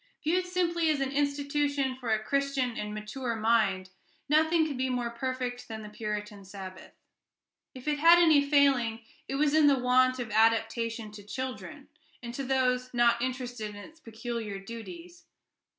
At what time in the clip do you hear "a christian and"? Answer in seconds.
2.11-2.91